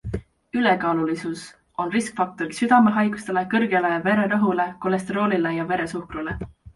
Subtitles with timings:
[0.59, 1.41] Ülekaalulisus
[1.83, 6.35] on riskifaktoriks südamehaigustele, kõrgele vererõhule, kolesteroolile ja veresuhkrule.